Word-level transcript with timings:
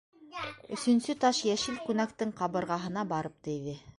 Өсөнсө 0.77 1.15
таш 1.25 1.41
йәшел 1.49 1.77
күнәктең 1.89 2.33
ҡабырғаһына 2.41 3.07
барып 3.15 3.37
тейҙе. 3.49 3.81